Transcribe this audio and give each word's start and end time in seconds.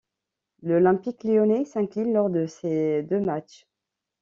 L'Olympique 0.63 1.23
lyonnais 1.25 1.63
s'incline 1.63 2.11
lors 2.11 2.31
de 2.31 2.47
ces 2.47 3.03
deux 3.03 3.19
matchs. 3.19 3.67